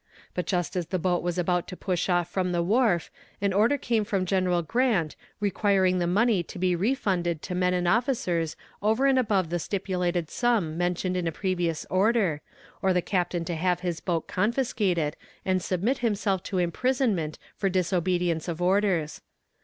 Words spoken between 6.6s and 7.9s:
refunded to men and